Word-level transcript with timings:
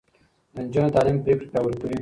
د 0.53 0.55
نجونو 0.65 0.93
تعليم 0.95 1.17
پرېکړې 1.23 1.45
پياوړې 1.51 1.77
کوي. 1.79 1.89